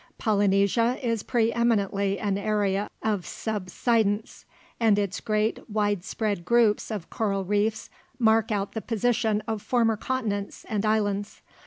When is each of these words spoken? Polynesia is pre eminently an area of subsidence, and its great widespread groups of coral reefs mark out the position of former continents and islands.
Polynesia 0.17 0.97
is 1.05 1.21
pre 1.21 1.53
eminently 1.53 2.17
an 2.17 2.35
area 2.35 2.89
of 3.03 3.23
subsidence, 3.23 4.45
and 4.79 4.97
its 4.97 5.19
great 5.19 5.69
widespread 5.69 6.43
groups 6.43 6.89
of 6.89 7.11
coral 7.11 7.45
reefs 7.45 7.87
mark 8.17 8.51
out 8.51 8.71
the 8.71 8.81
position 8.81 9.43
of 9.47 9.61
former 9.61 9.97
continents 9.97 10.65
and 10.67 10.87
islands. 10.87 11.43